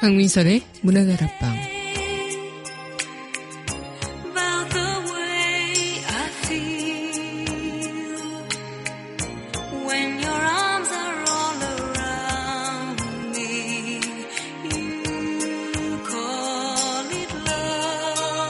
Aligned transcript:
강민선의 0.00 0.62
문화다락방 0.80 1.56
about 4.24 4.70
the 4.72 4.88
way 5.12 6.00
I 6.08 6.24
feel 6.48 7.12
when 9.84 10.18
your 10.20 10.32
arms 10.32 10.88
are 10.90 11.20
all 11.28 11.60
around 11.76 12.96
me. 13.36 14.00
You 14.64 16.00
call 16.08 17.04
it 17.12 17.30
love. 17.44 18.48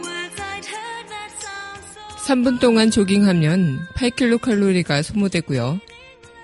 Words 0.00 0.40
I'd 0.40 0.64
heard 0.64 1.06
that 1.12 1.30
sound 1.36 1.84
so 1.92 2.00
3분 2.32 2.60
동안 2.60 2.90
조깅하면 2.90 3.86
8kcal 3.94 5.02
소모되고요. 5.02 5.80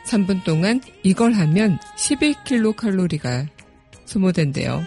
3분 0.08 0.42
동안 0.44 0.80
이걸 1.02 1.32
하면 1.34 1.78
11kcal 1.96 3.46
소모된대요. 4.06 4.82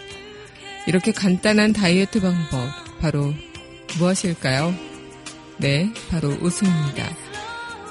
이렇게 0.86 1.12
간단한 1.12 1.72
다이어트 1.72 2.20
방법 2.20 2.68
바로 3.00 3.32
무엇일까요? 3.98 4.74
네, 5.58 5.92
바로 6.10 6.28
웃음입니다. 6.40 7.08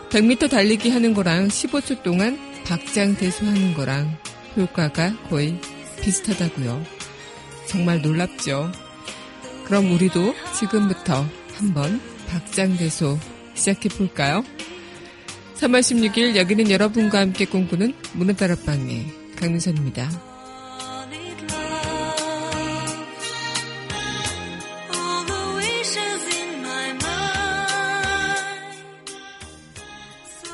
100m 0.10 0.50
달리기 0.50 0.90
하는 0.90 1.14
거랑 1.14 1.48
15초 1.48 2.04
동안 2.04 2.38
박장대소 2.66 3.46
하는 3.46 3.74
거랑 3.74 4.18
효과가 4.58 5.30
거의 5.30 5.58
비슷하다고요. 6.02 6.84
정말 7.68 8.02
놀랍죠? 8.02 8.72
그럼 9.66 9.90
우리도 9.94 10.36
지금부터 10.60 11.26
한번 11.56 12.02
박장대소 12.28 13.18
시작해 13.54 13.88
볼까요? 13.88 14.44
3월 15.62 15.82
16일 15.82 16.36
여기는 16.36 16.72
여러분과 16.72 17.20
함께 17.20 17.46
꿈꾸는 17.46 17.94
문화다락방의 18.14 19.06
강민선입니다. 19.36 20.10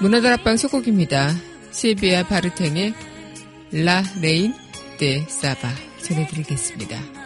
문화다락방 0.01 0.57
서곡입니다. 0.57 1.33
실비아 1.71 2.27
바르탱의 2.27 2.93
La 3.71 4.03
reine 4.21 4.53
de 4.99 5.25
Saba 5.29 5.69
전해드리겠습니다. 6.03 7.16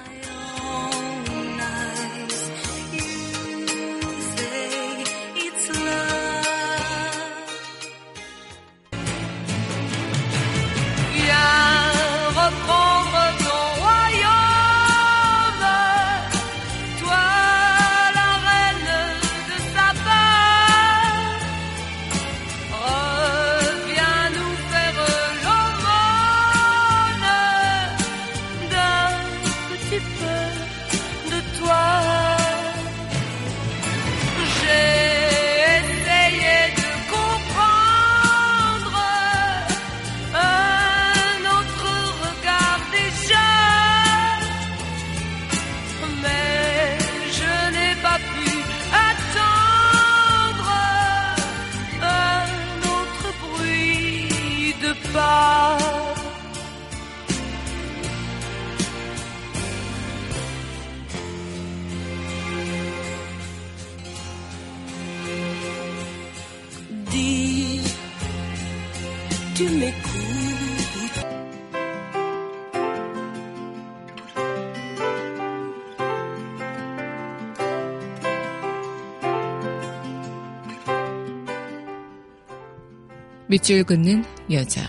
밑줄 83.52 83.84
긋는 83.84 84.24
여자. 84.50 84.82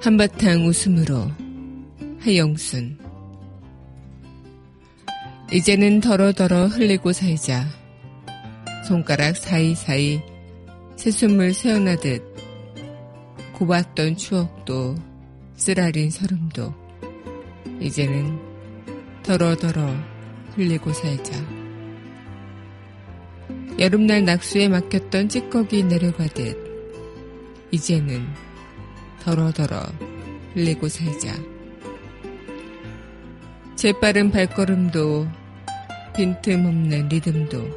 한바탕 0.00 0.66
웃음으로 0.66 1.30
하영순. 2.20 2.98
이제는 5.52 6.00
더러더러 6.00 6.68
흘리고 6.68 7.12
살자. 7.12 7.66
손가락 8.88 9.36
사이사이 9.36 10.22
새순물 10.96 11.52
새어나듯 11.52 12.24
고봤던 13.52 14.16
추억도 14.16 14.94
쓰라린 15.56 16.10
서름도 16.10 16.72
이제는 17.82 18.49
더러더러 19.22 19.94
흘리고 20.54 20.92
살자. 20.92 21.32
여름날 23.78 24.24
낙수에 24.24 24.68
막혔던 24.68 25.28
찌꺼기 25.28 25.84
내려가듯 25.84 26.58
이제는 27.70 28.26
더러더러 29.22 29.80
흘리고 30.54 30.88
살자. 30.88 31.34
재빠른 33.76 34.30
발걸음도 34.30 35.28
빈틈없는 36.16 37.08
리듬도 37.08 37.68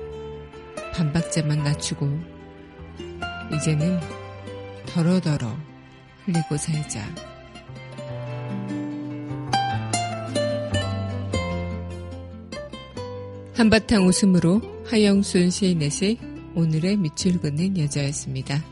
반박자만 0.94 1.64
낮추고 1.64 2.20
이제는 3.54 4.00
더러더러 4.88 5.56
흘리고 6.26 6.58
살자. 6.58 7.33
한바탕 13.56 14.08
웃음으로 14.08 14.62
하영순 14.88 15.52
시인넷의 15.52 16.18
오늘의 16.56 16.98
밑줄 16.98 17.40
긋는 17.40 17.78
여자였습니다. 17.78 18.64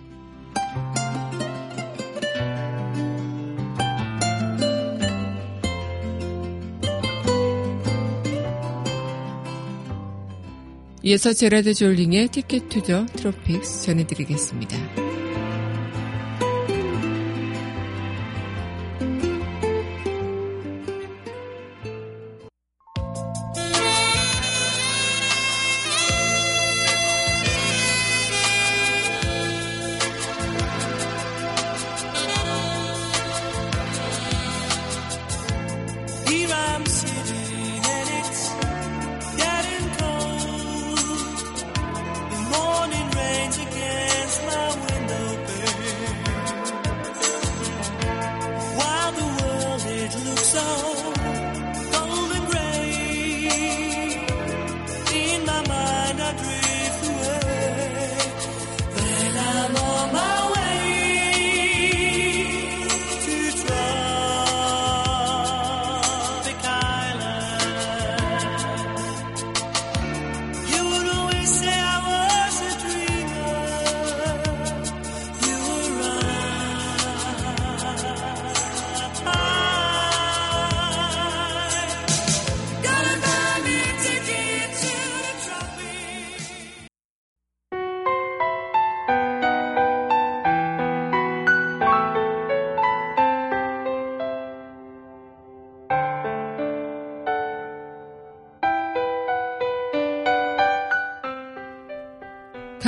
이어서 11.04 11.34
제라드 11.34 11.74
졸링의 11.74 12.28
티켓 12.30 12.70
투더 12.70 13.06
트로픽스 13.08 13.84
전해드리겠습니다. 13.86 15.11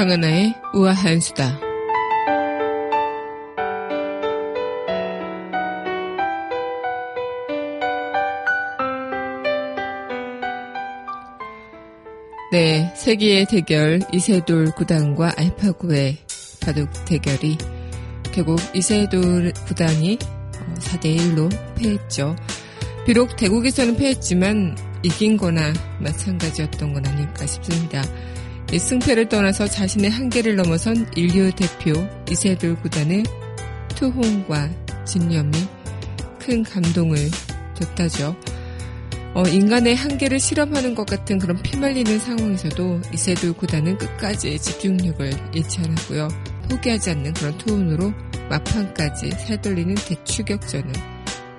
강하나의 0.03 0.53
우아한 0.73 1.21
수다. 1.21 1.57
네, 12.51 12.93
세기의 12.97 13.45
대결 13.45 14.01
이세돌 14.11 14.71
구단과 14.71 15.35
알파고의 15.37 16.17
바둑 16.59 16.89
대결이 17.05 17.57
결국 18.33 18.59
이세돌 18.75 19.53
구단이 19.65 20.17
4대1로 20.79 21.49
패했죠. 21.75 22.35
비록 23.05 23.37
대국에서는 23.37 23.95
패했지만 23.95 24.75
이긴 25.01 25.37
거나 25.37 25.71
마찬가지였던 26.01 26.93
건 26.93 27.05
아닐까 27.05 27.45
싶습니다. 27.45 28.03
이 28.71 28.79
승패를 28.79 29.29
떠나서 29.29 29.67
자신의 29.67 30.09
한계를 30.09 30.55
넘어선 30.55 31.07
인류 31.15 31.51
대표 31.51 31.93
이세돌 32.29 32.75
구단의 32.77 33.23
투혼과 33.95 34.69
진념이 35.05 35.51
큰 36.39 36.63
감동을 36.63 37.17
줬다죠. 37.75 38.35
어, 39.35 39.43
인간의 39.47 39.95
한계를 39.95 40.39
실험하는 40.39 40.93
것 40.93 41.05
같은 41.07 41.39
그런 41.39 41.59
피말리는 41.61 42.19
상황에서도 42.19 43.01
이세돌 43.13 43.53
구단은 43.53 43.97
끝까지 43.97 44.59
집중력을 44.59 45.31
잃지 45.53 45.79
않았고요. 45.79 46.27
포기하지 46.69 47.11
않는 47.11 47.33
그런 47.33 47.57
투혼으로 47.57 48.13
막판까지 48.49 49.31
살돌리는 49.31 49.95
대추격전을 49.95 50.93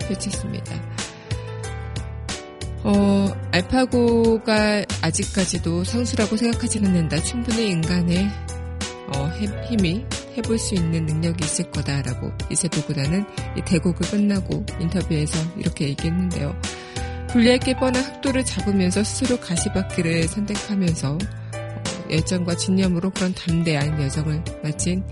펼쳤습니다. 0.00 0.93
어, 2.84 3.26
알파고가 3.50 4.84
아직까지도 5.00 5.84
상수라고 5.84 6.36
생각하지는 6.36 6.90
않는다. 6.90 7.22
충분히 7.22 7.70
인간의 7.70 8.28
어, 9.14 9.28
힘이 9.68 10.04
해볼 10.36 10.58
수 10.58 10.74
있는 10.74 11.06
능력이 11.06 11.44
있을 11.44 11.70
거다라고 11.70 12.30
이세돌 12.50 12.84
구단은 12.84 13.24
이 13.56 13.62
대국을 13.64 14.06
끝나고 14.10 14.66
인터뷰에서 14.80 15.38
이렇게 15.56 15.88
얘기했는데요. 15.88 16.54
불리할 17.28 17.58
게 17.58 17.74
뻔한 17.74 18.04
학도를 18.04 18.44
잡으면서 18.44 19.02
스스로 19.02 19.40
가시밭길을 19.40 20.28
선택하면서 20.28 21.12
어, 21.12 21.82
열정과 22.10 22.54
진념으로 22.56 23.10
그런 23.10 23.32
담대한 23.34 24.00
여정을 24.02 24.44
마친 24.62 25.02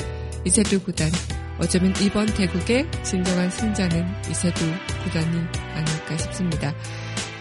이세돌 0.45 0.81
구단. 0.81 1.11
어쩌면 1.59 1.95
이번 2.03 2.27
대국의 2.27 2.87
진정한 3.03 3.51
승자는 3.51 4.05
이세돌 4.31 4.69
구단이 5.05 5.39
아닐까 5.75 6.17
싶습니다. 6.19 6.75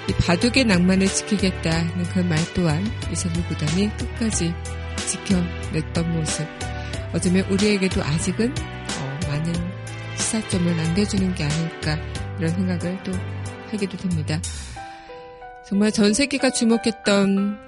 이 0.09 0.13
바둑의 0.13 0.65
낭만을 0.65 1.07
지키겠다는 1.07 2.03
그 2.09 2.19
말 2.19 2.37
또한 2.53 2.83
이세돌 3.11 3.43
구단이 3.47 3.95
끝까지 3.97 4.53
지켜냈던 5.07 6.11
모습. 6.13 6.47
어쩌면 7.13 7.45
우리에게도 7.49 8.01
아직은 8.01 8.51
어, 8.51 9.19
많은 9.27 9.53
시사점을 10.17 10.75
남겨주는 10.77 11.35
게 11.35 11.43
아닐까 11.43 11.97
이런 12.37 12.49
생각을 12.51 13.03
또 13.03 13.11
하기도 13.71 13.97
됩니다. 13.97 14.39
정말 15.67 15.91
전 15.91 16.13
세계가 16.13 16.49
주목했던 16.51 17.59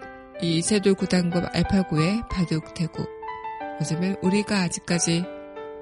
이 0.41 0.57
이세돌 0.57 0.95
구단과 0.95 1.49
알파고의 1.53 2.23
바둑 2.29 2.73
대국. 2.73 3.07
어쩌면 3.79 4.15
우리가 4.21 4.61
아직까지 4.61 5.23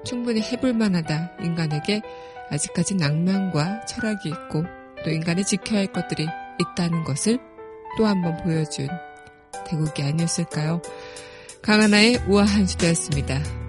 충분히 0.04 0.40
해볼 0.42 0.72
만하다. 0.74 1.38
인간에게 1.42 2.02
아직까지 2.50 2.96
낭만과 2.96 3.86
철학이 3.86 4.28
있고 4.28 4.64
또 5.04 5.10
인간이 5.10 5.44
지켜야 5.44 5.80
할 5.80 5.86
것들이 5.86 6.26
있다는 6.62 7.04
것을 7.04 7.38
또 7.98 8.06
한 8.06 8.22
번 8.22 8.36
보여준 8.42 8.88
대국이 9.68 10.02
아니었을까요? 10.02 10.80
강하나의 11.62 12.22
우아한 12.28 12.66
수다였습니다. 12.66 13.61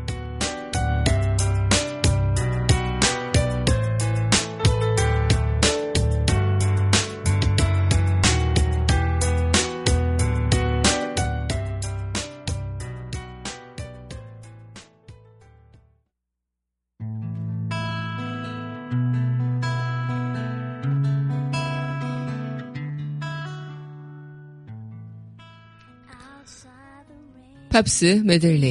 팝스 27.74 28.22
메들리 28.24 28.70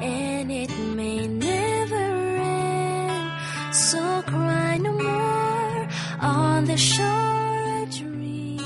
and 0.00 0.52
it 0.52 0.72
may 0.94 1.26
never 1.26 2.36
end. 2.38 3.32
So 3.72 4.22
cry 4.22 4.76
no 4.76 4.92
more 4.92 5.88
on 6.22 6.66
the 6.66 6.78
shore 6.78 7.90
dream. 7.90 8.60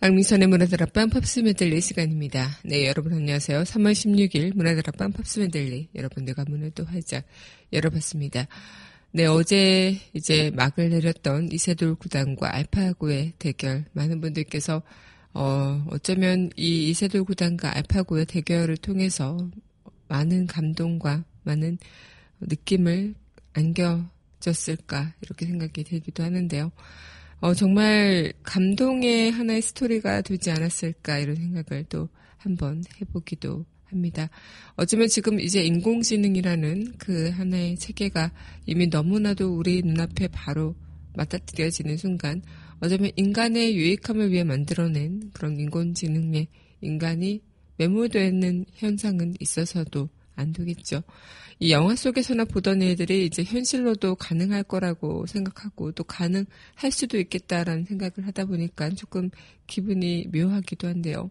강민선의 0.00 0.48
문화다락방 0.48 1.10
팝스 1.10 1.40
메들리 1.40 1.82
시간입니다. 1.82 2.56
네, 2.64 2.86
여러분 2.86 3.12
안녕하세요. 3.12 3.64
3월 3.64 3.92
16일 3.92 4.56
문화다락방 4.56 5.12
팝스 5.12 5.40
메들리 5.40 5.90
여러분들과 5.94 6.46
문을 6.48 6.70
또 6.70 6.86
활짝 6.86 7.24
열어봤습니다. 7.74 8.46
네, 9.12 9.26
어제 9.26 9.98
이제 10.14 10.50
막을 10.54 10.88
내렸던 10.88 11.52
이세돌 11.52 11.96
구단과 11.96 12.54
알파고의 12.54 13.34
대결 13.38 13.84
많은 13.92 14.22
분들께서 14.22 14.82
어, 15.32 15.84
어쩌면 15.90 16.50
이 16.56 16.90
이세돌 16.90 17.24
구단과 17.24 17.76
알파고의 17.76 18.26
대결을 18.26 18.76
통해서 18.76 19.36
많은 20.08 20.46
감동과 20.46 21.24
많은 21.44 21.78
느낌을 22.40 23.14
안겨줬을까 23.52 25.14
이렇게 25.20 25.46
생각이 25.46 25.84
들기도 25.84 26.22
하는데요. 26.22 26.72
어, 27.40 27.54
정말 27.54 28.32
감동의 28.42 29.30
하나의 29.30 29.62
스토리가 29.62 30.22
되지 30.22 30.50
않았을까 30.50 31.18
이런 31.18 31.36
생각을 31.36 31.84
또 31.88 32.08
한번 32.36 32.82
해보기도 33.00 33.64
합니다. 33.84 34.28
어쩌면 34.76 35.08
지금 35.08 35.40
이제 35.40 35.62
인공지능이라는 35.62 36.94
그 36.98 37.30
하나의 37.30 37.76
체계가 37.76 38.32
이미 38.66 38.86
너무나도 38.86 39.56
우리 39.56 39.82
눈앞에 39.82 40.28
바로 40.28 40.74
맞닥뜨려지는 41.14 41.96
순간 41.96 42.42
어쩌면 42.80 43.10
인간의 43.16 43.76
유익함을 43.76 44.30
위해 44.30 44.44
만들어낸 44.44 45.30
그런 45.32 45.58
인공지능에 45.58 46.48
인간이 46.80 47.42
매몰되어 47.76 48.24
있는 48.26 48.64
현상은 48.74 49.34
있어서도 49.38 50.08
안 50.34 50.52
되겠죠. 50.52 51.02
이 51.58 51.72
영화 51.72 51.94
속에서나 51.94 52.46
보던 52.46 52.82
애들이 52.82 53.26
이제 53.26 53.44
현실로도 53.44 54.14
가능할 54.14 54.62
거라고 54.62 55.26
생각하고 55.26 55.92
또 55.92 56.04
가능할 56.04 56.90
수도 56.90 57.18
있겠다라는 57.18 57.84
생각을 57.84 58.26
하다 58.26 58.46
보니까 58.46 58.88
조금 58.90 59.30
기분이 59.66 60.28
묘하기도 60.32 60.88
한데요. 60.88 61.30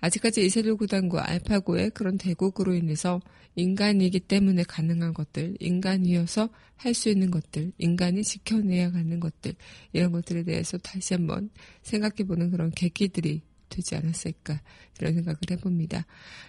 아직까지 0.00 0.44
이세돌 0.44 0.76
구단과 0.76 1.28
알파고의 1.30 1.90
그런 1.90 2.18
대국으로 2.18 2.74
인해서 2.74 3.20
인간이기 3.54 4.20
때문에 4.20 4.64
가능한 4.64 5.14
것들, 5.14 5.56
인간이어서 5.60 6.50
할 6.76 6.94
수 6.94 7.08
있는 7.08 7.30
것들, 7.30 7.72
인간이 7.78 8.22
지켜내야 8.22 8.92
하는 8.92 9.18
것들, 9.18 9.54
이런 9.92 10.12
것들에 10.12 10.44
대해서 10.44 10.76
다시 10.78 11.14
한번 11.14 11.50
생각해보는 11.82 12.50
그런 12.50 12.70
계기들이 12.70 13.42
되지 13.68 13.96
않았을까, 13.96 14.60
이런 15.00 15.14
생각을 15.14 15.38
해봅니다. 15.50 16.06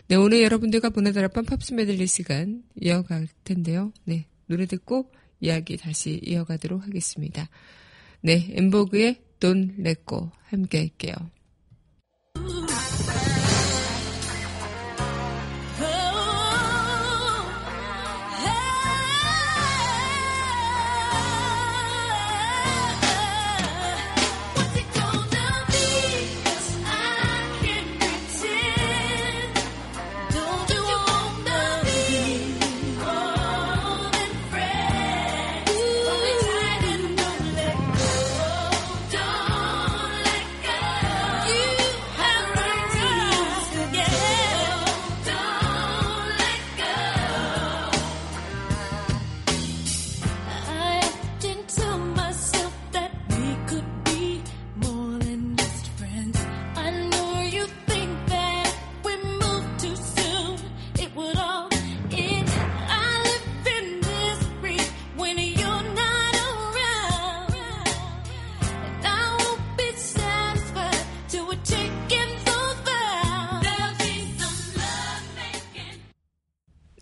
네, 0.07 0.15
오늘 0.15 0.41
여러분들과 0.43 0.89
보내드릴 0.89 1.29
밤 1.29 1.45
팝스 1.45 1.73
메들리 1.73 2.07
시간 2.07 2.63
이어갈 2.79 3.27
텐데요. 3.43 3.93
네, 4.03 4.27
노래 4.47 4.65
듣고 4.65 5.11
이야기 5.39 5.77
다시 5.77 6.19
이어가도록 6.23 6.83
하겠습니다. 6.83 7.49
네, 8.21 8.47
엠보그의 8.51 9.21
Let 9.43 10.01
Go 10.07 10.31
함께 10.49 10.79
할게요. 10.79 11.13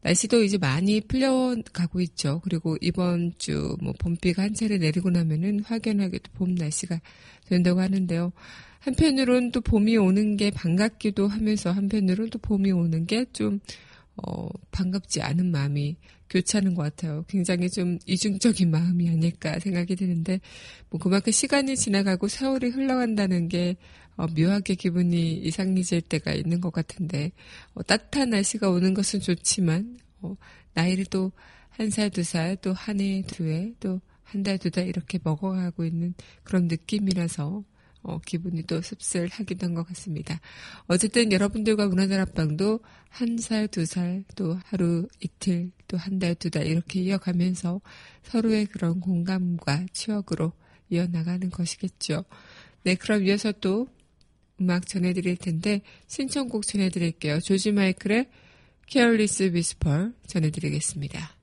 날씨도 0.01 0.43
이제 0.43 0.57
많이 0.57 1.03
풀려가고 1.03 2.01
있죠. 2.01 2.41
그리고 2.45 2.79
이번 2.81 3.35
주 3.37 3.77
뭐 3.83 3.93
봄비가 3.99 4.45
한 4.45 4.55
차례 4.55 4.79
내리고 4.79 5.11
나면은 5.11 5.61
확연하게도 5.61 6.33
봄 6.33 6.55
날씨가 6.55 6.99
된다고 7.47 7.81
하는데요. 7.81 8.33
한편으로는 8.81 9.53
또 9.53 9.61
봄이 9.61 9.99
오는 9.99 10.39
게 10.39 10.51
반갑기도 10.51 11.29
하면서 11.29 11.73
한편으로는 11.73 12.31
또 12.31 12.39
봄이 12.39 12.73
오는 12.73 13.05
게좀 13.05 13.61
어, 14.17 14.49
반갑지 14.71 15.21
않은 15.21 15.51
마음이 15.51 15.97
교차하는 16.31 16.75
것 16.75 16.85
같아요. 16.85 17.25
굉장히 17.29 17.69
좀 17.71 17.99
이중적인 18.07 18.71
마음이 18.71 19.09
아닐까 19.11 19.59
생각이 19.59 19.97
드는데, 19.97 20.41
뭐 20.91 20.99
그만큼 21.01 21.33
시간이 21.33 21.77
지나가고 21.77 22.29
세월이 22.29 22.71
흘러간다는 22.71 23.49
게 23.49 23.77
어, 24.19 24.27
묘하게 24.27 24.75
기분이 24.75 25.35
이상해질 25.35 26.03
때가 26.03 26.33
있는 26.35 26.61
것 26.61 26.73
같은데, 26.73 27.33
어, 27.75 27.83
따뜻한 27.83 28.31
날씨가 28.31 28.69
오는 28.71 28.93
것은 28.95 29.21
좋지만, 29.21 29.99
어, 30.23 30.37
나이를 30.75 31.07
또 31.07 31.33
한 31.71 31.91
살, 31.91 32.11
두 32.11 32.25
살, 32.25 32.57
또 32.57 32.73
한 32.73 33.01
해, 33.01 33.23
두 33.27 33.47
해, 33.49 33.73
또 33.81 34.01
한 34.25 34.43
달, 34.43 34.59
두 34.59 34.71
달 34.71 34.89
이렇게 34.89 35.19
먹어가고 35.23 35.85
있는 35.85 36.15
그런 36.43 36.67
느낌이라서, 36.69 37.65
어, 38.03 38.19
기분이 38.27 38.63
또 38.65 38.81
씁쓸하기도 38.83 39.67
한 39.67 39.75
것 39.75 39.87
같습니다. 39.89 40.41
어쨌든 40.89 41.31
여러분들과 41.33 41.87
문화다락방도 41.89 42.81
한 43.11 43.39
살, 43.39 43.69
두 43.69 43.87
살, 43.87 44.25
또 44.35 44.59
하루 44.65 45.07
이틀, 45.21 45.71
또 45.87 45.97
한 45.97 46.19
달, 46.19 46.35
두 46.35 46.51
달 46.51 46.67
이렇게 46.67 47.01
이어가면서 47.01 47.81
서로의 48.25 48.67
그런 48.67 49.01
공감과 49.01 49.87
추억으로 49.93 50.53
이어나가는 50.91 51.49
것이겠죠. 51.51 52.25
네, 52.85 52.95
그럼 52.97 53.25
이어서 53.27 53.53
또 53.53 53.87
음악 54.61 54.87
전해드릴 54.87 55.37
텐데 55.37 55.83
신청곡 56.07 56.67
전해드릴게요. 56.67 57.41
조지 57.41 57.73
마이클의 57.73 58.27
Careless 58.89 59.43
Whisper 59.45 60.13
전해드리겠습니다. 60.27 61.38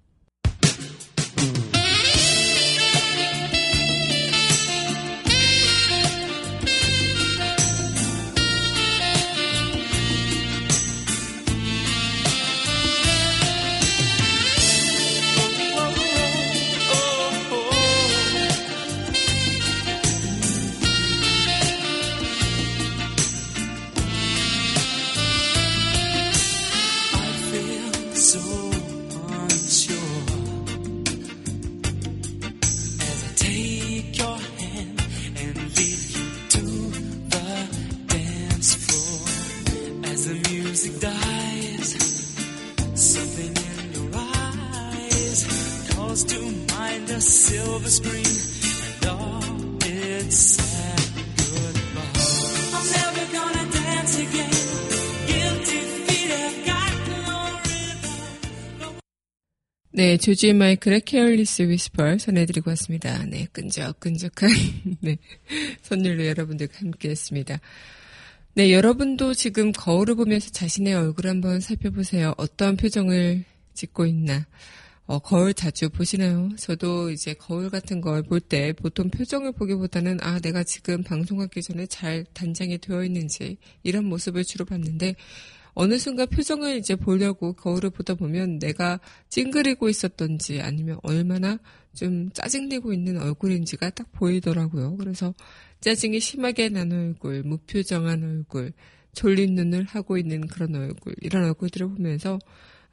네, 59.95 60.17
조지 60.17 60.51
마이클의 60.51 61.03
Careless 61.07 61.61
Whisper 61.61 62.17
전해드리고 62.17 62.69
왔습니다. 62.71 63.23
네, 63.27 63.47
끈적끈적한 63.53 64.49
네, 64.99 65.17
선율로 65.83 66.25
여러분들과 66.25 66.73
함께했습니다. 66.79 67.61
네, 68.55 68.73
여러분도 68.73 69.33
지금 69.33 69.71
거울을 69.71 70.15
보면서 70.15 70.49
자신의 70.49 70.95
얼굴 70.95 71.27
한번 71.27 71.61
살펴보세요. 71.61 72.33
어떤 72.35 72.75
표정을 72.75 73.45
짓고 73.73 74.05
있나. 74.05 74.45
어, 75.05 75.19
거울 75.19 75.53
자주 75.53 75.89
보시나요? 75.89 76.49
저도 76.57 77.09
이제 77.11 77.33
거울 77.33 77.69
같은 77.69 78.01
걸 78.01 78.21
볼 78.23 78.41
때 78.41 78.73
보통 78.73 79.09
표정을 79.09 79.53
보기보다는 79.53 80.17
아, 80.21 80.39
내가 80.41 80.63
지금 80.65 81.03
방송하기 81.03 81.61
전에 81.61 81.85
잘 81.85 82.25
단장이 82.33 82.79
되어 82.79 83.05
있는지 83.05 83.55
이런 83.83 84.03
모습을 84.05 84.43
주로 84.43 84.65
봤는데 84.65 85.15
어느 85.75 85.99
순간 85.99 86.27
표정을 86.27 86.77
이제 86.77 86.95
보려고 86.95 87.53
거울을 87.53 87.89
보다 87.89 88.15
보면 88.15 88.59
내가 88.59 88.99
찡그리고 89.29 89.89
있었던지 89.89 90.61
아니면 90.61 90.97
얼마나 91.03 91.59
좀 91.93 92.29
짜증내고 92.31 92.93
있는 92.93 93.21
얼굴인지가 93.21 93.89
딱 93.91 94.11
보이더라고요. 94.13 94.95
그래서 94.95 95.33
짜증이 95.81 96.21
심하게 96.21 96.69
난 96.69 96.91
얼굴, 96.91 97.43
무표정한 97.43 98.23
얼굴, 98.23 98.71
졸린 99.13 99.55
눈을 99.55 99.83
하고 99.83 100.17
있는 100.17 100.47
그런 100.47 100.75
얼굴, 100.75 101.13
이런 101.21 101.43
얼굴들을 101.43 101.89
보면서 101.89 102.39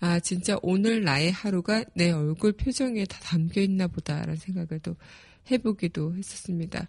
아, 0.00 0.18
진짜 0.18 0.58
오늘 0.62 1.04
나의 1.04 1.30
하루가 1.30 1.84
내 1.94 2.10
얼굴 2.10 2.52
표정에 2.52 3.04
다 3.04 3.20
담겨 3.22 3.60
있나 3.60 3.86
보다라는 3.86 4.34
생각을 4.34 4.80
또 4.82 4.96
해보기도 5.48 6.16
했었습니다. 6.16 6.88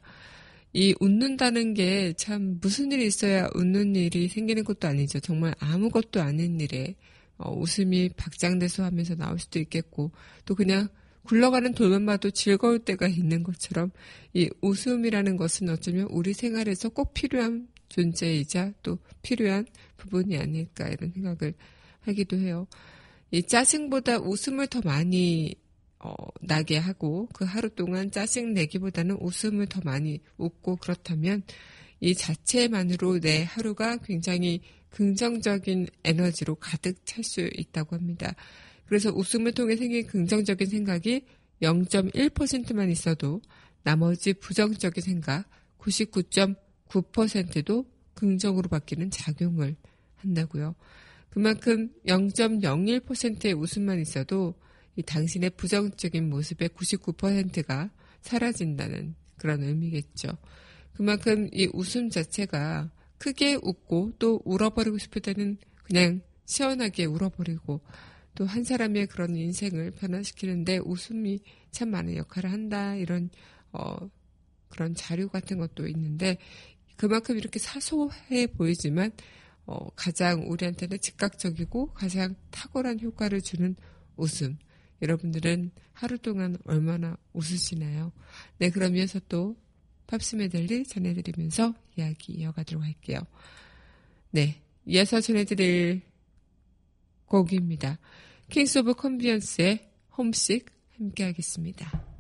이 0.74 0.96
웃는다는 1.00 1.74
게 1.76 2.14
참 2.18 2.58
무슨 2.62 2.92
일이 2.92 3.06
있어야 3.06 3.48
웃는 3.56 3.96
일이 3.96 4.28
생기는 4.28 4.64
것도 4.64 4.88
아니죠. 4.88 5.20
정말 5.20 5.54
아무것도 5.60 6.22
아닌 6.22 6.60
일에 6.60 6.96
어, 7.38 7.52
웃음이 7.54 8.10
박장대소 8.16 8.84
하면서 8.84 9.16
나올 9.16 9.40
수도 9.40 9.60
있겠고 9.60 10.12
또 10.46 10.56
그냥 10.56 10.88
굴러가는 11.24 11.74
돌만 11.74 12.06
봐도 12.06 12.32
즐거울 12.32 12.80
때가 12.80 13.08
있는 13.08 13.44
것처럼 13.44 13.92
이 14.34 14.50
웃음이라는 14.62 15.38
것은 15.38 15.70
어쩌면 15.70 16.08
우리 16.12 16.34
생활에서 16.34 16.90
꼭 16.90 17.14
필요한 17.14 17.68
존재이자 17.90 18.74
또 18.84 18.98
필요한 19.22 19.66
부분이 19.98 20.38
아닐까 20.38 20.88
이런 20.90 21.12
생각을 21.12 21.54
하기도 22.02 22.38
해요. 22.38 22.68
이 23.32 23.44
짜증보다 23.44 24.20
웃음을 24.20 24.68
더 24.68 24.82
많이 24.84 25.56
어, 26.04 26.14
나게 26.42 26.78
하고 26.78 27.28
그 27.34 27.46
하루 27.46 27.70
동안 27.70 28.12
짜증 28.12 28.54
내기보다는 28.54 29.16
웃음을 29.22 29.68
더 29.68 29.80
많이 29.86 30.20
웃고 30.38 30.76
그렇다면 30.76 31.44
이 32.02 32.14
자체만으로 32.14 33.22
내 33.22 33.44
하루가 33.44 33.96
굉장히 33.98 34.60
긍정적인 34.90 35.88
에너지로 36.04 36.56
가득 36.56 37.06
찰 37.06 37.24
수 37.24 37.50
있다고 37.56 37.96
합니다. 37.96 38.36
그래서 38.86 39.12
웃음을 39.12 39.54
통해 39.54 39.78
생긴 39.78 40.06
긍정적인 40.06 40.68
생각이 40.68 41.26
0.1%만 41.62 42.92
있어도 42.92 43.42
나머지 43.84 44.34
부정적인 44.34 45.02
생각 45.02 45.50
99.9%도 45.80 47.86
긍정으로 48.14 48.68
바뀌는 48.68 49.10
작용을 49.10 49.78
한다고요. 50.18 50.76
그만큼 51.30 51.90
0.01%의 52.06 53.54
웃음만 53.54 54.02
있어도 54.02 54.54
이 54.54 54.63
당신의 55.02 55.52
부정적인 55.52 56.30
모습의 56.30 56.70
99%가 56.70 57.90
사라진다는 58.22 59.16
그런 59.38 59.64
의미겠죠. 59.64 60.38
그만큼 60.94 61.50
이 61.52 61.68
웃음 61.74 62.10
자체가 62.10 62.92
크게 63.18 63.56
웃고 63.56 64.14
또 64.20 64.42
울어버리고 64.46 64.98
싶을 65.00 65.22
때는 65.22 65.58
그냥 65.84 66.22
시원하게 66.46 67.06
울어버리고 67.06 67.82
또 68.36 68.46
한 68.46 68.64
사람의 68.64 69.08
그런 69.08 69.36
인생을 69.36 69.92
변화시키는데 69.92 70.80
웃음이 70.80 71.40
참 71.72 71.90
많은 71.90 72.16
역할을 72.16 72.52
한다 72.52 72.96
이런 72.96 73.30
어 73.72 73.96
그런 74.70 74.96
자료 74.96 75.30
같은 75.30 75.60
것도 75.60 75.88
있는데 75.88 76.38
그만큼 76.98 77.38
이렇게 77.38 77.60
사소해 77.60 78.48
보이지만 78.48 79.12
어 79.66 79.90
가장 79.92 80.50
우리한테는 80.50 81.00
즉각적이고 81.00 81.94
가장 81.94 82.36
탁월한 82.52 83.00
효과를 83.02 83.42
주는 83.42 83.76
웃음. 84.18 84.58
여러분들은 85.04 85.72
하루 85.92 86.18
동안 86.18 86.58
얼마나 86.66 87.18
웃으시나요? 87.34 88.14
네, 88.58 88.70
그러면서 88.70 89.20
또 89.28 89.56
팝스 90.08 90.38
메들리 90.38 90.86
전해드리면서 90.86 91.76
이야기 91.98 92.34
이어가도록 92.34 92.84
할게요. 92.84 93.20
네, 94.32 94.62
이어서 94.86 95.20
전해드릴 95.20 96.02
곡입니다. 97.26 98.00
Kings 98.50 98.80
of 98.80 98.94
Convenience의 98.96 99.90
Homesick 100.18 100.72
함께 100.98 101.26
하겠습니다. 101.26 102.13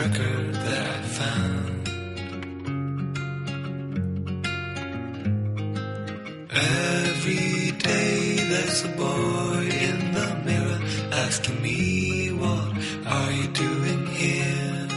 Record 0.00 0.54
that 0.54 0.86
I 0.96 1.02
found. 1.20 1.82
Every 6.50 7.72
day 7.90 8.14
there's 8.50 8.80
a 8.90 8.92
boy 9.04 9.60
in 9.88 9.98
the 10.16 10.28
mirror 10.46 10.80
asking 11.24 11.58
me 11.66 11.78
what 12.42 12.72
are 13.16 13.32
you 13.38 13.48
doing 13.64 14.02
here? 14.20 14.88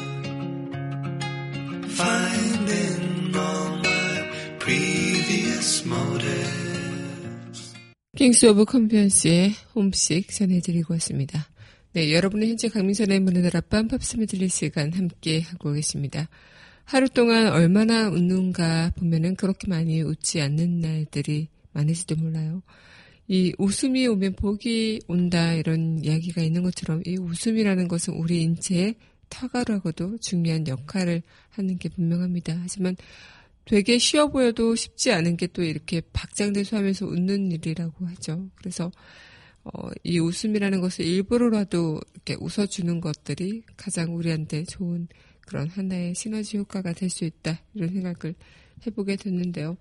Finding 2.01 3.36
all 3.45 3.69
my 3.84 4.13
previous 4.60 5.67
motives. 5.86 7.60
킹스 8.15 8.45
오브 8.45 8.65
컨비언스의 8.65 9.54
홈식 9.75 10.32
전해드리고 10.32 10.93
왔습니다. 10.93 11.52
네, 11.93 12.12
여러분은 12.12 12.47
현재 12.47 12.69
강민선의 12.69 13.19
문을 13.19 13.56
앞밤 13.56 13.88
팝스미 13.88 14.25
들릴 14.25 14.49
시간 14.49 14.91
함께 14.93 15.41
하고 15.41 15.73
계십니다. 15.73 16.27
하루 16.86 17.08
동안 17.08 17.49
얼마나 17.49 18.10
웃는가 18.10 18.93
보면은 18.97 19.36
그렇게 19.36 19.67
많이 19.67 20.01
웃지 20.01 20.41
않는 20.41 20.79
날들이 20.79 21.49
많을지도 21.71 22.15
몰라요. 22.15 22.63
이 23.27 23.53
웃음이 23.60 24.08
오면 24.08 24.38
복이 24.38 25.01
온다 25.08 25.53
이런 25.53 26.03
이야기가 26.03 26.41
있는 26.41 26.63
것처럼 26.63 27.03
이 27.06 27.15
웃음이라는 27.15 27.88
것은 27.88 28.15
우리 28.15 28.41
인체의 28.41 28.95
터가루하고도 29.29 30.17
중요한 30.17 30.67
역할을 30.67 31.21
하는 31.51 31.77
게 31.77 31.89
분명합니다. 31.89 32.58
하지만 32.60 32.95
되게 33.65 33.99
쉬워 33.99 34.29
보여도 34.29 34.73
쉽지 34.75 35.12
않은 35.12 35.38
게 35.38 35.45
또 35.45 35.62
이렇게 35.62 36.01
박장대소하면서 36.12 37.06
웃는 37.06 37.51
일이라고 37.51 38.08
하죠. 38.08 38.49
그래서 38.56 38.91
어, 39.65 39.89
이 40.04 40.19
웃음이라는 40.19 40.82
것을 40.82 41.06
일부러라도 41.06 42.02
이렇게 42.13 42.36
웃어주는 42.39 42.99
것들이 43.02 43.63
가장 43.78 44.15
우리한테 44.15 44.63
좋은 44.65 45.08
그런 45.41 45.67
하나의 45.69 46.15
시너지 46.15 46.58
효과가 46.58 46.93
될 46.93 47.10
수 47.10 47.26
있다 47.26 47.62
이런 47.73 47.89
생각을 47.89 48.36
해보게 48.86 49.15
됐는데요. 49.17 49.78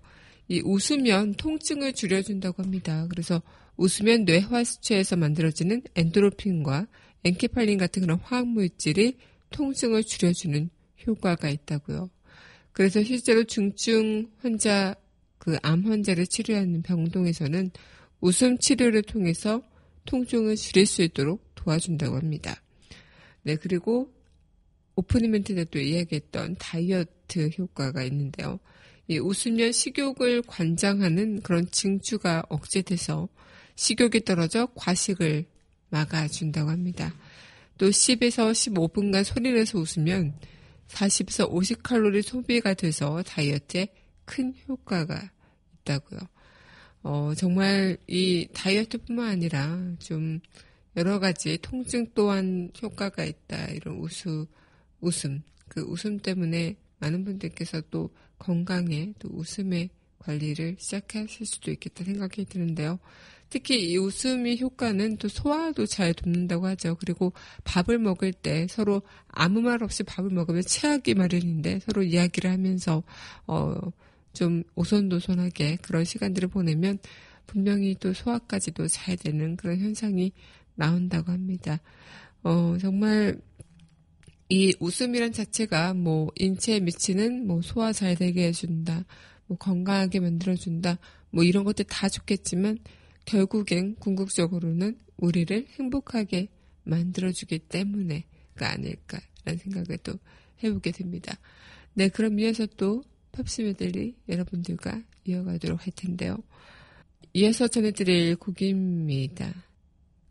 이 0.47 0.61
웃으면 0.63 1.33
통증을 1.35 1.93
줄여준다고 1.93 2.63
합니다. 2.63 3.07
그래서 3.09 3.41
웃으면 3.77 4.25
뇌화수체에서 4.25 5.15
만들어지는 5.15 5.81
엔도로핀과 5.95 6.87
엔케팔린 7.25 7.77
같은 7.77 8.01
그런 8.01 8.19
화학 8.19 8.47
물질이 8.47 9.17
통증을 9.49 10.03
줄여주는 10.03 10.69
효과가 11.07 11.49
있다고요. 11.49 12.09
그래서 12.71 13.03
실제로 13.03 13.43
중증 13.43 14.29
환자 14.39 14.95
그 15.37 15.57
암 15.61 15.85
환자를 15.85 16.25
치료하는 16.27 16.81
병동에서는 16.83 17.71
웃음 18.21 18.57
치료를 18.57 19.01
통해서 19.03 19.61
통증을 20.05 20.55
줄일 20.55 20.85
수 20.85 21.01
있도록 21.01 21.53
도와준다고 21.55 22.17
합니다. 22.17 22.61
네, 23.43 23.55
그리고 23.55 24.11
오프닝 24.95 25.31
멘트 25.31 25.55
때도 25.55 25.79
이야기했던 25.79 26.55
다이어트 26.59 27.49
효과가 27.57 28.03
있는데요. 28.03 28.59
이 29.07 29.17
웃으면 29.17 29.71
식욕을 29.71 30.43
관장하는 30.43 31.41
그런 31.41 31.69
징추가 31.71 32.43
억제돼서 32.49 33.27
식욕이 33.75 34.23
떨어져 34.23 34.67
과식을 34.75 35.45
막아준다고 35.89 36.69
합니다. 36.69 37.13
또 37.77 37.89
10에서 37.89 38.51
15분간 38.51 39.23
소리 39.23 39.51
내서 39.51 39.79
웃으면 39.79 40.33
40에서 40.87 41.51
50칼로리 41.51 42.21
소비가 42.21 42.73
돼서 42.73 43.21
다이어트에 43.23 43.87
큰 44.25 44.53
효과가 44.67 45.31
있다고요. 45.79 46.19
어, 47.03 47.33
정말 47.35 47.97
이 48.07 48.47
다이어트뿐만 48.53 49.29
아니라 49.29 49.77
좀 49.99 50.39
여러 50.95 51.19
가지 51.19 51.57
통증 51.61 52.07
또한 52.15 52.71
효과가 52.81 53.25
있다. 53.25 53.67
이런 53.67 53.97
웃음, 53.97 54.45
웃음. 55.01 55.41
그 55.67 55.81
웃음 55.81 56.19
때문에 56.19 56.77
많은 56.99 57.25
분들께서 57.25 57.81
또 57.91 58.09
건강에 58.37 59.13
또 59.19 59.29
웃음의 59.33 59.89
관리를 60.19 60.77
시작하실 60.79 61.45
수도 61.45 61.71
있겠다 61.71 62.03
생각이 62.05 62.45
드는데요. 62.45 62.99
특히 63.49 63.91
이 63.91 63.97
웃음의 63.97 64.61
효과는 64.61 65.17
또 65.17 65.27
소화도 65.27 65.85
잘 65.85 66.13
돕는다고 66.13 66.65
하죠. 66.67 66.95
그리고 66.95 67.33
밥을 67.65 67.99
먹을 67.99 68.33
때 68.33 68.65
서로 68.69 69.01
아무 69.27 69.61
말 69.61 69.83
없이 69.83 70.03
밥을 70.03 70.31
먹으면 70.31 70.63
체하기 70.63 71.13
마련인데 71.15 71.81
서로 71.81 72.01
이야기를 72.01 72.49
하면서 72.49 73.03
어, 73.45 73.75
좀 74.33 74.63
오손도손하게 74.75 75.77
그런 75.77 76.03
시간들을 76.03 76.49
보내면 76.49 76.97
분명히 77.45 77.95
또 77.99 78.13
소화까지도 78.13 78.87
잘 78.87 79.15
되는 79.15 79.55
그런 79.55 79.79
현상이 79.79 80.31
나온다고 80.75 81.31
합니다. 81.31 81.79
어, 82.41 82.77
정말 82.79 83.39
이 84.49 84.73
웃음이란 84.79 85.31
자체가 85.31 85.93
뭐 85.93 86.29
인체에 86.35 86.79
미치는 86.79 87.47
뭐 87.47 87.61
소화 87.61 87.93
잘 87.93 88.15
되게 88.15 88.47
해준다, 88.47 89.05
뭐 89.47 89.57
건강하게 89.57 90.19
만들어준다, 90.19 90.99
뭐 91.31 91.43
이런 91.43 91.63
것들 91.63 91.85
다 91.85 92.09
좋겠지만 92.09 92.77
결국엔 93.25 93.95
궁극적으로는 93.95 94.97
우리를 95.17 95.67
행복하게 95.79 96.49
만들어주기 96.83 97.59
때문에가 97.59 98.71
아닐까라는 98.71 99.57
생각을 99.59 99.97
또 100.03 100.13
해보게 100.63 100.91
됩니다. 100.91 101.37
네, 101.93 102.09
그럼 102.09 102.39
이어서 102.39 102.65
또 102.77 103.03
팝스 103.33 103.61
메들리 103.61 104.15
여러분들과 104.29 105.01
이어가도록 105.25 105.85
할 105.85 105.93
텐데요. 105.95 106.37
이어서 107.33 107.67
전해드릴 107.67 108.35
곡입니다. 108.37 109.53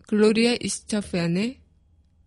글로리아 0.06 0.56
에스테판의 0.60 1.60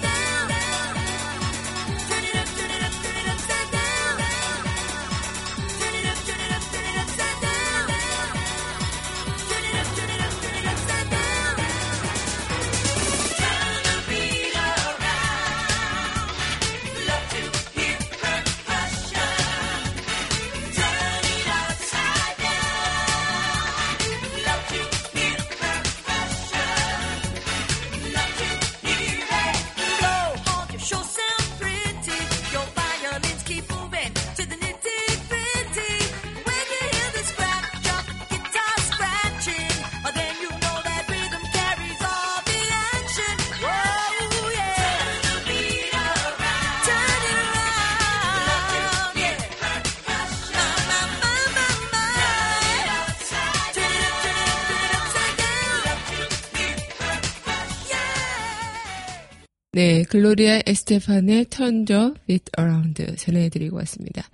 글로리아 60.12 60.61
에스테판의 60.66 61.46
Turn 61.46 61.87
the 61.87 62.11
Beat 62.27 62.44
Around 62.59 63.16
전해드리고 63.16 63.79
왔습니다. 63.79 64.29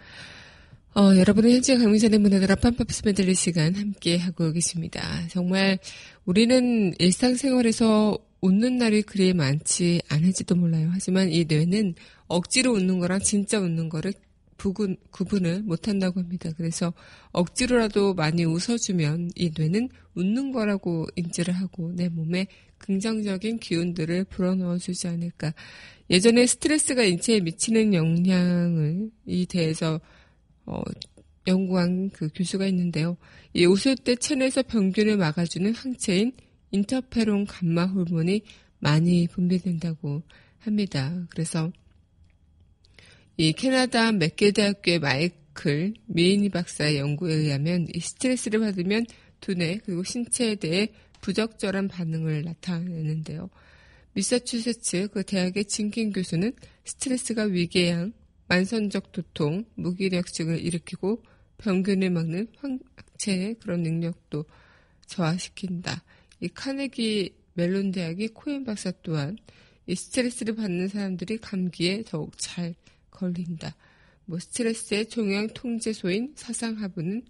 어, 0.97 1.17
여러분은 1.17 1.53
현재 1.53 1.77
강민선의 1.77 2.19
문화다락방 2.19 2.63
팝스 2.63 3.03
메들리 3.05 3.37
시간 3.37 3.77
함께 3.77 4.17
하고 4.17 4.51
계십니다. 4.51 5.01
정말 5.29 5.79
우리는 6.25 6.93
일상생활에서 6.99 8.19
웃는 8.41 8.79
날이 8.79 9.03
그리 9.03 9.33
많지 9.33 10.03
않을지도 10.09 10.57
몰라요. 10.57 10.89
하지만 10.91 11.31
이 11.31 11.45
뇌는 11.45 11.95
억지로 12.27 12.73
웃는 12.73 12.99
거랑 12.99 13.21
진짜 13.21 13.61
웃는 13.61 13.89
거를 13.89 14.13
부분, 14.59 14.97
구분을 15.11 15.63
못한다고 15.63 16.21
합니다. 16.21 16.51
그래서 16.57 16.93
억지로라도 17.33 18.13
많이 18.13 18.45
웃어주면 18.45 19.31
이 19.37 19.51
뇌는 19.57 19.89
웃는 20.15 20.53
거라고 20.53 21.07
인지를 21.17 21.55
하고 21.55 21.93
내 21.95 22.09
몸에 22.11 22.49
긍정적인 22.77 23.61
기운들을 23.61 24.25
불어넣어주지 24.25 25.09
않을까. 25.09 25.55
예전에 26.11 26.45
스트레스가 26.45 27.05
인체에 27.05 27.41
미치는 27.41 27.95
영향을 27.95 29.11
이 29.27 29.47
대해서 29.47 30.01
어, 30.67 30.83
연구한 31.47 32.11
그 32.11 32.29
교수가 32.35 32.67
있는데요. 32.67 33.17
이 33.55 33.65
웃을 33.65 33.97
때 33.97 34.17
체내에서 34.17 34.65
병균을 34.65 35.17
막아주는 35.17 35.73
항체인 35.73 36.33
인터페론 36.73 37.47
감마 37.47 37.87
호르몬이 37.87 38.43
많이 38.81 39.27
분비된다고 39.29 40.23
합니다. 40.59 41.27
그래서 41.31 41.73
이 43.41 43.53
캐나다 43.53 44.11
맥길 44.11 44.53
대학교의 44.53 44.99
마이클 44.99 45.95
미니 46.07 46.49
박사의 46.49 46.99
연구에 46.99 47.35
의하면 47.35 47.87
이 47.95 48.01
스트레스를 48.01 48.59
받으면 48.59 49.07
두뇌 49.41 49.79
그리고 49.85 50.03
신체에 50.03 50.57
대해 50.57 50.89
부적절한 51.21 51.87
반응을 51.87 52.43
나타내는데요. 52.43 53.49
미사추세츠 54.15 55.11
그 55.13 55.23
대학의 55.23 55.67
진킨 55.67 56.13
교수는 56.13 56.53
스트레스가 56.85 57.45
위궤양, 57.45 58.13
만선적 58.49 59.13
두통, 59.13 59.67
무기력증을 59.77 60.59
일으키고 60.59 61.23
병균을 61.59 62.11
막는 62.11 62.49
황체의 62.57 63.55
그런 63.61 63.85
능력도 63.85 64.47
저하시킨다. 65.07 66.03
이 66.41 66.49
카네기 66.49 67.37
멜론 67.55 67.93
대학의 67.93 68.31
코엔 68.35 68.65
박사 68.65 68.91
또한 69.05 69.39
이 69.87 69.95
스트레스를 69.95 70.57
받는 70.57 70.89
사람들이 70.89 71.39
감기에 71.39 72.03
더욱 72.03 72.37
잘 72.37 72.75
걸린다. 73.19 73.75
뭐 74.25 74.39
스트레스의 74.39 75.09
종양 75.09 75.49
통제소인 75.49 76.35
사상하부는 76.37 77.23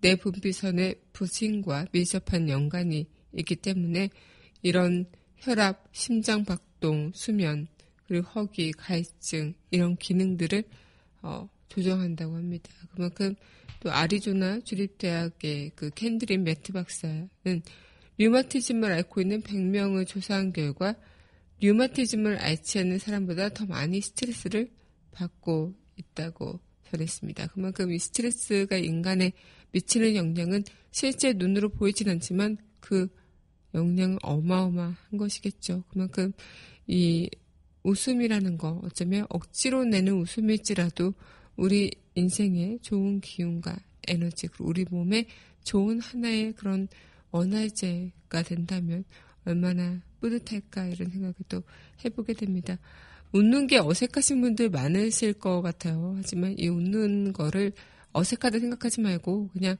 내 0.00 0.16
분비선의 0.16 0.96
부신과 1.12 1.86
밀접한 1.92 2.48
연관이 2.48 3.06
있기 3.36 3.56
때문에 3.56 4.10
이런 4.62 5.06
혈압, 5.36 5.88
심장박동, 5.92 7.12
수면, 7.14 7.68
그리고 8.06 8.26
허기, 8.28 8.72
가해증 8.72 9.54
이런 9.70 9.96
기능들을 9.96 10.64
어, 11.22 11.48
조정한다고 11.68 12.34
합니다. 12.34 12.70
그만큼 12.94 13.34
또 13.80 13.90
아리조나 13.90 14.60
주립대학의 14.60 15.72
그 15.74 15.90
캔드린 15.94 16.44
매트 16.44 16.72
박사는 16.72 17.28
류마티즘을 18.18 18.92
앓고 18.92 19.20
있는 19.22 19.42
100명을 19.42 20.06
조사한 20.06 20.52
결과 20.52 20.94
류마티즘을 21.60 22.38
앓지 22.38 22.80
않는 22.80 22.98
사람보다 22.98 23.50
더 23.50 23.66
많이 23.66 24.00
스트레스를 24.00 24.70
받고 25.12 25.74
있다고 25.96 26.60
전했습니다. 26.90 27.48
그만큼 27.48 27.92
이 27.92 27.98
스트레스가 27.98 28.76
인간에 28.76 29.32
미치는 29.72 30.16
영향은 30.16 30.64
실제 30.90 31.32
눈으로 31.32 31.68
보이진 31.68 32.08
않지만 32.08 32.56
그 32.80 33.08
영향은 33.74 34.18
어마어마한 34.22 35.16
것이겠죠. 35.16 35.84
그만큼 35.88 36.32
이 36.86 37.30
웃음이라는 37.82 38.58
거 38.58 38.80
어쩌면 38.84 39.26
억지로 39.28 39.84
내는 39.84 40.14
웃음일지라도 40.14 41.14
우리 41.56 41.90
인생에 42.14 42.78
좋은 42.82 43.20
기운과 43.20 43.76
에너지 44.08 44.48
그리고 44.48 44.64
우리 44.66 44.84
몸에 44.88 45.26
좋은 45.62 46.00
하나의 46.00 46.52
그런 46.54 46.88
원활제가 47.30 48.42
된다면 48.42 49.04
얼마나 49.44 50.00
뿌듯할까 50.20 50.86
이런 50.86 51.10
생각을 51.10 51.34
또 51.48 51.62
해보게 52.04 52.34
됩니다. 52.34 52.78
웃는 53.32 53.66
게 53.66 53.78
어색하신 53.78 54.40
분들 54.40 54.70
많으실 54.70 55.34
것 55.34 55.62
같아요. 55.62 56.14
하지만 56.16 56.54
이 56.58 56.68
웃는 56.68 57.32
거를 57.32 57.72
어색하다 58.12 58.58
생각하지 58.58 59.00
말고 59.02 59.50
그냥 59.52 59.76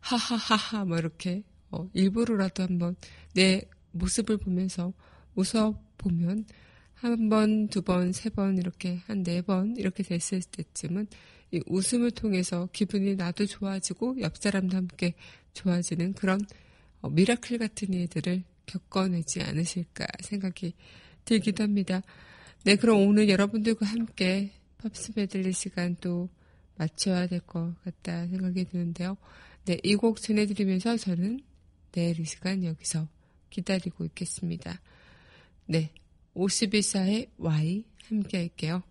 하하하하 0.00 0.84
뭐 0.84 0.98
이렇게 0.98 1.42
어, 1.70 1.88
일부러라도 1.92 2.62
한번 2.62 2.96
내 3.34 3.62
모습을 3.92 4.38
보면서 4.38 4.92
웃어 5.34 5.78
보면 5.98 6.46
한 6.94 7.28
번, 7.28 7.68
두 7.68 7.82
번, 7.82 8.12
세 8.12 8.30
번 8.30 8.56
이렇게 8.56 9.00
한 9.06 9.22
네 9.22 9.42
번 9.42 9.76
이렇게 9.76 10.02
됐을 10.02 10.40
때쯤은 10.42 11.06
이 11.52 11.60
웃음을 11.66 12.10
통해서 12.10 12.68
기분이 12.72 13.16
나도 13.16 13.46
좋아지고 13.46 14.20
옆 14.20 14.36
사람도 14.38 14.76
함께 14.76 15.14
좋아지는 15.52 16.14
그런 16.14 16.40
어, 17.02 17.10
miracle 17.10 17.58
같은 17.58 17.92
일들을 17.92 18.42
겪어내지 18.66 19.42
않으실까 19.42 20.06
생각이 20.22 20.72
들기도 21.26 21.62
합니다. 21.64 22.02
네, 22.64 22.76
그럼 22.76 23.06
오늘 23.06 23.28
여러분들과 23.28 23.86
함께 23.86 24.52
팝스 24.78 25.12
메들리 25.16 25.52
시간 25.52 25.96
또 26.00 26.28
마쳐야 26.76 27.26
될 27.26 27.40
것 27.40 27.74
같다 27.84 28.26
생각이 28.26 28.64
드는데요. 28.64 29.16
네, 29.66 29.78
이 29.84 29.96
곡 29.96 30.20
전해드리면서 30.20 30.96
저는 30.96 31.40
내일 31.92 32.20
이 32.20 32.24
시간 32.24 32.64
여기서 32.64 33.08
기다리고 33.50 34.04
있겠습니다. 34.06 34.80
네, 35.66 35.90
51사의 36.34 37.28
Y 37.38 37.84
함께 38.08 38.38
할게요. 38.38 38.82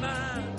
mine. 0.00 0.49